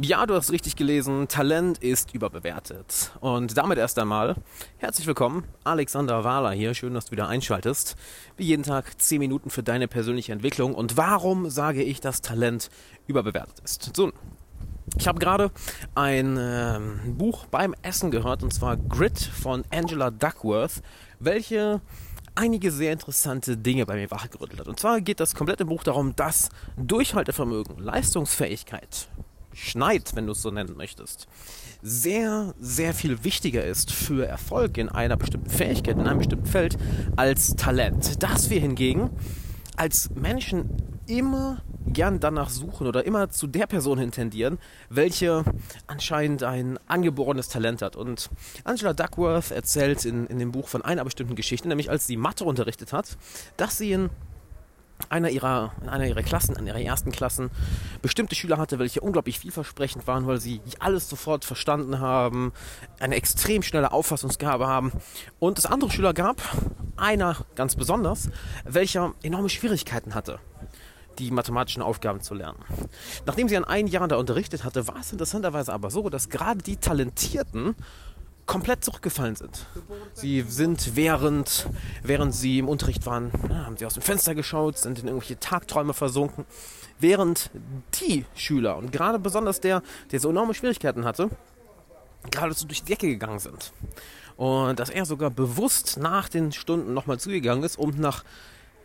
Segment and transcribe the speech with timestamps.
[0.00, 3.12] Ja, du hast richtig gelesen, Talent ist überbewertet.
[3.20, 4.36] Und damit erst einmal
[4.78, 6.72] herzlich willkommen, Alexander Wahler hier.
[6.72, 7.96] Schön, dass du wieder einschaltest.
[8.38, 10.74] Wie jeden Tag 10 Minuten für deine persönliche Entwicklung.
[10.74, 12.70] Und warum sage ich, dass Talent
[13.06, 13.94] überbewertet ist?
[13.94, 14.12] So,
[14.96, 15.50] ich habe gerade
[15.94, 20.82] ein äh, Buch beim Essen gehört, und zwar Grit von Angela Duckworth,
[21.20, 21.82] welche
[22.34, 24.68] einige sehr interessante Dinge bei mir wachgerüttelt hat.
[24.68, 26.48] Und zwar geht das komplette Buch darum, dass
[26.78, 29.08] Durchhaltevermögen, Leistungsfähigkeit,
[29.54, 31.26] Schneid, wenn du es so nennen möchtest,
[31.82, 36.78] sehr, sehr viel wichtiger ist für Erfolg in einer bestimmten Fähigkeit, in einem bestimmten Feld,
[37.16, 38.22] als Talent.
[38.22, 39.10] Dass wir hingegen
[39.76, 40.70] als Menschen
[41.06, 45.44] immer gern danach suchen oder immer zu der Person hin tendieren, welche
[45.86, 47.96] anscheinend ein angeborenes Talent hat.
[47.96, 48.30] Und
[48.64, 52.44] Angela Duckworth erzählt in, in dem Buch von einer bestimmten Geschichte, nämlich als sie Mathe
[52.44, 53.16] unterrichtet hat,
[53.56, 54.10] dass sie in
[55.08, 57.50] einer ihrer, in einer ihrer Klassen, in ihrer ersten Klassen,
[58.00, 62.52] bestimmte Schüler hatte, welche unglaublich vielversprechend waren, weil sie alles sofort verstanden haben,
[63.00, 64.92] eine extrem schnelle Auffassungsgabe haben.
[65.38, 66.40] Und es andere Schüler gab,
[66.96, 68.30] einer ganz besonders,
[68.64, 70.38] welcher enorme Schwierigkeiten hatte
[71.18, 72.58] die mathematischen Aufgaben zu lernen.
[73.26, 76.62] Nachdem sie an ein Jahr da unterrichtet hatte, war es interessanterweise aber so, dass gerade
[76.62, 77.74] die Talentierten
[78.46, 79.66] komplett zurückgefallen sind.
[80.14, 81.68] Sie sind während,
[82.02, 85.94] während sie im Unterricht waren, haben sie aus dem Fenster geschaut, sind in irgendwelche Tagträume
[85.94, 86.44] versunken,
[86.98, 87.50] während
[88.00, 91.30] die Schüler und gerade besonders der, der so enorme Schwierigkeiten hatte,
[92.30, 93.72] geradezu durch die Decke gegangen sind.
[94.36, 98.24] Und dass er sogar bewusst nach den Stunden nochmal zugegangen ist, um nach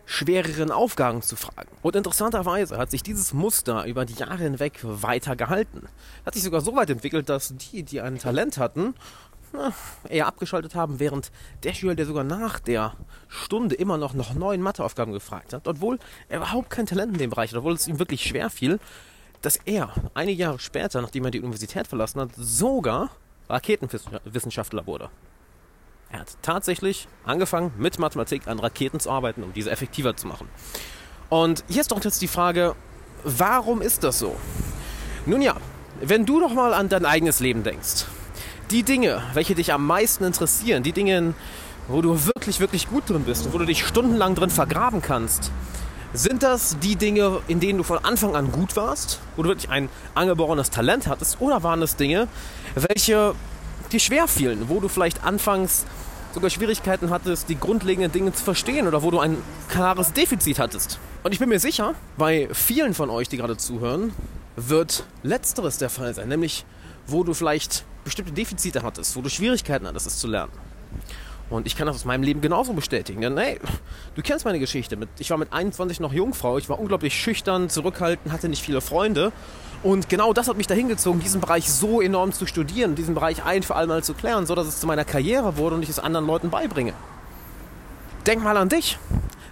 [0.05, 1.69] schwereren Aufgaben zu fragen.
[1.81, 5.87] Und interessanterweise hat sich dieses Muster über die Jahre hinweg weiter gehalten.
[6.25, 8.93] Hat sich sogar so weit entwickelt, dass die, die ein Talent hatten
[10.09, 11.31] eher abgeschaltet haben, während
[11.63, 12.93] der Schüler, der sogar nach der
[13.27, 17.29] Stunde immer noch nach neuen Matheaufgaben gefragt hat, obwohl er überhaupt kein Talent in dem
[17.29, 18.79] Bereich hat, obwohl es ihm wirklich schwer fiel,
[19.41, 23.11] dass er einige Jahre später, nachdem er die Universität verlassen hat, sogar
[23.49, 25.09] Raketenwissenschaftler wurde.
[26.09, 30.47] Er hat tatsächlich angefangen, mit Mathematik an Raketen zu arbeiten, um diese effektiver zu machen.
[31.29, 32.75] Und hier ist doch jetzt die Frage,
[33.23, 34.35] warum ist das so?
[35.25, 35.57] Nun ja,
[36.01, 38.05] wenn du doch mal an dein eigenes Leben denkst,
[38.71, 41.33] die Dinge, welche dich am meisten interessieren, die Dinge,
[41.87, 45.51] wo du wirklich, wirklich gut drin bist und wo du dich stundenlang drin vergraben kannst,
[46.13, 49.69] sind das die Dinge, in denen du von Anfang an gut warst, wo du wirklich
[49.69, 52.27] ein angeborenes Talent hattest, oder waren es Dinge,
[52.75, 53.35] welche
[53.91, 55.85] dir schwer fielen, wo du vielleicht anfangs
[56.33, 59.37] sogar Schwierigkeiten hattest, die grundlegenden Dinge zu verstehen oder wo du ein
[59.69, 60.99] klares Defizit hattest?
[61.23, 64.13] Und ich bin mir sicher, bei vielen von euch, die gerade zuhören,
[64.55, 66.65] wird letzteres der Fall sein, nämlich
[67.05, 70.51] wo du vielleicht bestimmte Defizite hattest, wo du Schwierigkeiten hattest, es zu lernen.
[71.49, 73.21] Und ich kann das aus meinem Leben genauso bestätigen.
[73.21, 73.59] Denn hey,
[74.15, 74.97] du kennst meine Geschichte.
[75.17, 76.57] ich war mit 21 noch Jungfrau.
[76.57, 79.31] Ich war unglaublich schüchtern, zurückhaltend, hatte nicht viele Freunde.
[79.83, 83.45] Und genau das hat mich dahin gezogen, diesen Bereich so enorm zu studieren, diesen Bereich
[83.45, 85.89] ein für alle Mal zu klären, so dass es zu meiner Karriere wurde und ich
[85.89, 86.93] es anderen Leuten beibringe.
[88.25, 88.97] Denk mal an dich.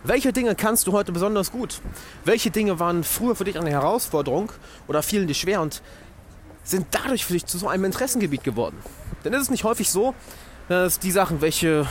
[0.03, 1.79] Welche Dinge kannst du heute besonders gut?
[2.25, 4.51] Welche Dinge waren früher für dich eine Herausforderung
[4.87, 5.81] oder fielen dir schwer und
[6.65, 8.77] sind dadurch für dich zu so einem Interessengebiet geworden.
[9.23, 10.13] Denn ist es nicht häufig so,
[10.67, 11.87] dass die Sachen, welche,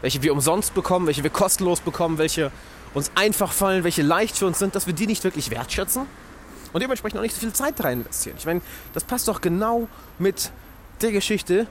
[0.00, 2.50] welche wir umsonst bekommen, welche wir kostenlos bekommen, welche
[2.94, 6.06] uns einfach fallen, welche leicht für uns sind, dass wir die nicht wirklich wertschätzen
[6.72, 8.36] und dementsprechend auch nicht so viel Zeit rein investieren.
[8.38, 8.62] Ich meine,
[8.94, 10.50] das passt doch genau mit
[11.02, 11.66] der Geschichte,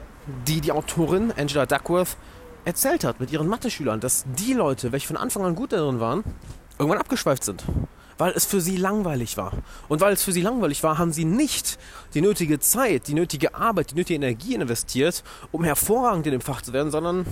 [0.46, 2.16] die die Autorin Angela Duckworth
[2.64, 6.22] erzählt hat mit ihren Mathe-Schülern, dass die Leute, welche von Anfang an gut darin waren,
[6.78, 7.64] irgendwann abgeschweift sind
[8.18, 9.52] weil es für sie langweilig war.
[9.88, 11.78] Und weil es für sie langweilig war, haben sie nicht
[12.14, 16.60] die nötige Zeit, die nötige Arbeit, die nötige Energie investiert, um hervorragend in dem Fach
[16.60, 17.24] zu werden, sondern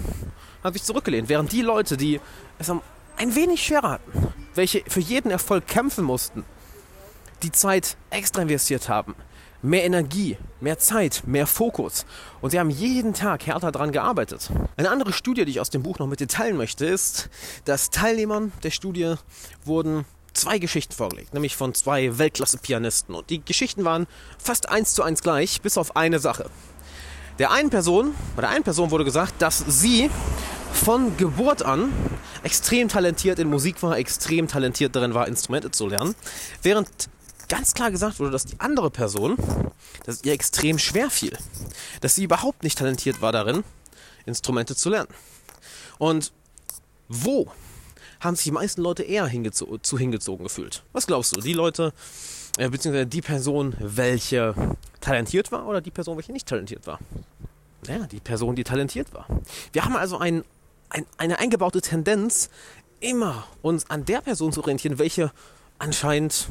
[0.62, 1.28] haben sich zurückgelehnt.
[1.28, 2.20] Während die Leute, die
[2.58, 6.44] es ein wenig schwerer hatten, welche für jeden Erfolg kämpfen mussten,
[7.42, 9.14] die Zeit extra investiert haben,
[9.62, 12.06] mehr Energie, mehr Zeit, mehr Fokus.
[12.40, 14.50] Und sie haben jeden Tag härter daran gearbeitet.
[14.76, 17.28] Eine andere Studie, die ich aus dem Buch noch mit dir teilen möchte, ist,
[17.64, 19.14] dass Teilnehmern der Studie
[19.64, 20.04] wurden
[20.36, 23.14] zwei Geschichten vorgelegt, nämlich von zwei Weltklasse-Pianisten.
[23.14, 24.06] Und die Geschichten waren
[24.38, 26.50] fast eins zu eins gleich, bis auf eine Sache.
[27.38, 30.10] Der einen Person, bei der einen Person wurde gesagt, dass sie
[30.72, 31.92] von Geburt an
[32.42, 36.14] extrem talentiert in Musik war, extrem talentiert darin war, Instrumente zu lernen,
[36.62, 36.88] während
[37.48, 39.36] ganz klar gesagt wurde, dass die andere Person,
[40.04, 41.36] dass ihr extrem schwer fiel,
[42.00, 43.64] dass sie überhaupt nicht talentiert war darin,
[44.26, 45.08] Instrumente zu lernen.
[45.98, 46.32] Und
[47.08, 47.50] wo
[48.20, 50.82] haben sich die meisten Leute eher hingezo zu hingezogen gefühlt.
[50.92, 51.40] Was glaubst du?
[51.40, 51.92] Die Leute,
[52.58, 54.54] äh, beziehungsweise die Person, welche
[55.00, 56.98] talentiert war oder die Person, welche nicht talentiert war?
[57.86, 59.26] Ja, die Person, die talentiert war.
[59.72, 60.44] Wir haben also ein,
[60.88, 62.50] ein, eine eingebaute Tendenz,
[63.00, 65.30] immer uns an der Person zu orientieren, welche
[65.78, 66.48] anscheinend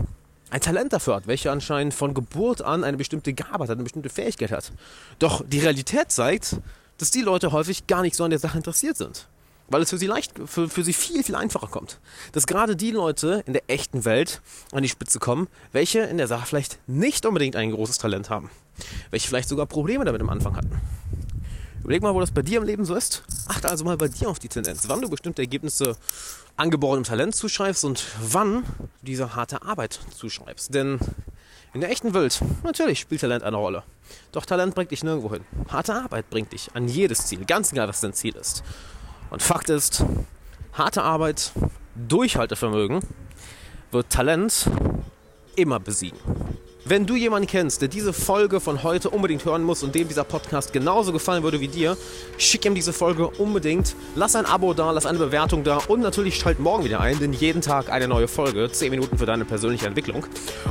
[0.51, 4.09] ein Talent dafür hat, welcher anscheinend von Geburt an eine bestimmte Gabe hat, eine bestimmte
[4.09, 4.71] Fähigkeit hat.
[5.19, 6.57] Doch die Realität zeigt,
[6.97, 9.27] dass die Leute häufig gar nicht so an der Sache interessiert sind.
[9.67, 11.99] Weil es für sie leicht, für, für sie viel, viel einfacher kommt.
[12.33, 14.41] Dass gerade die Leute in der echten Welt
[14.71, 18.49] an die Spitze kommen, welche in der Sache vielleicht nicht unbedingt ein großes Talent haben.
[19.09, 20.81] Welche vielleicht sogar Probleme damit am Anfang hatten.
[21.85, 23.23] Überleg mal, wo das bei dir im Leben so ist.
[23.47, 25.95] Achte also mal bei dir auf die Tendenz, wann du bestimmte Ergebnisse
[26.57, 30.73] angeborenem Talent zuschreibst und wann du diese harte Arbeit zuschreibst.
[30.73, 30.99] Denn
[31.75, 33.83] in der echten Welt, natürlich spielt Talent eine Rolle.
[34.31, 35.43] Doch Talent bringt dich nirgendwo hin.
[35.67, 38.63] Harte Arbeit bringt dich an jedes Ziel, ganz egal, was dein Ziel ist.
[39.29, 40.03] Und Fakt ist,
[40.73, 41.51] harte Arbeit,
[41.95, 43.01] Durchhaltevermögen
[43.91, 44.69] wird Talent
[45.55, 46.19] immer besiegen.
[46.87, 50.23] Wenn du jemanden kennst, der diese Folge von heute unbedingt hören muss und dem dieser
[50.23, 51.97] Podcast genauso gefallen würde wie dir,
[52.37, 53.95] schick ihm diese Folge unbedingt.
[54.13, 57.33] Lass ein Abo da, lass eine Bewertung da und natürlich schalt morgen wieder ein, denn
[57.33, 58.71] jeden Tag eine neue Folge.
[58.71, 60.27] 10 Minuten für deine persönliche Entwicklung.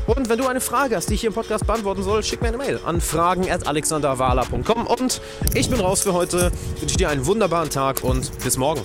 [0.07, 2.49] Und wenn du eine Frage hast, die ich hier im Podcast beantworten soll, schick mir
[2.49, 5.21] eine Mail an fragen.alexanderwala.com und
[5.55, 6.53] ich bin raus für heute.
[6.79, 8.83] Wünsche dir einen wunderbaren Tag und bis morgen.